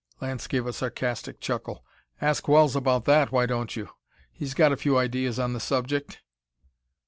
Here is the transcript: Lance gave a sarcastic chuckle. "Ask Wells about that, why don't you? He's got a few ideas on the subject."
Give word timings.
Lance 0.19 0.47
gave 0.47 0.65
a 0.65 0.73
sarcastic 0.73 1.39
chuckle. 1.39 1.85
"Ask 2.19 2.47
Wells 2.47 2.75
about 2.75 3.05
that, 3.05 3.31
why 3.31 3.45
don't 3.45 3.75
you? 3.75 3.87
He's 4.33 4.55
got 4.55 4.71
a 4.71 4.75
few 4.75 4.97
ideas 4.97 5.37
on 5.37 5.53
the 5.53 5.59
subject." 5.59 6.23